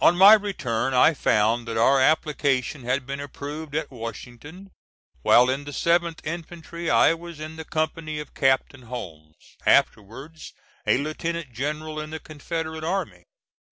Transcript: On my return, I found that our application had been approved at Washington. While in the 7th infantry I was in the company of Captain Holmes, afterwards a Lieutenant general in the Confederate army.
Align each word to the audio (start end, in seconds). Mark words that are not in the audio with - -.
On 0.00 0.16
my 0.18 0.32
return, 0.34 0.92
I 0.92 1.14
found 1.14 1.68
that 1.68 1.76
our 1.76 2.00
application 2.00 2.82
had 2.82 3.06
been 3.06 3.20
approved 3.20 3.76
at 3.76 3.92
Washington. 3.92 4.72
While 5.22 5.48
in 5.48 5.62
the 5.66 5.70
7th 5.70 6.18
infantry 6.26 6.90
I 6.90 7.14
was 7.14 7.38
in 7.38 7.54
the 7.54 7.64
company 7.64 8.18
of 8.18 8.34
Captain 8.34 8.82
Holmes, 8.86 9.54
afterwards 9.64 10.52
a 10.84 10.98
Lieutenant 10.98 11.52
general 11.52 12.00
in 12.00 12.10
the 12.10 12.18
Confederate 12.18 12.82
army. 12.82 13.22